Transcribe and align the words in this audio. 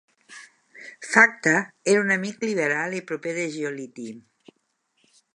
Facta 1.11 1.51
era 1.93 2.01
un 2.05 2.13
amic 2.15 2.41
liberal 2.47 2.95
i 2.99 3.05
proper 3.11 3.33
de 3.39 3.43
Giolitti. 3.57 4.07